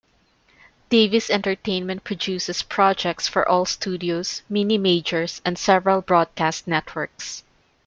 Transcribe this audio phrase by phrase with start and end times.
[0.89, 7.43] Davis Entertainment produces projects for all studios, mini-majors, and several broadcast networks.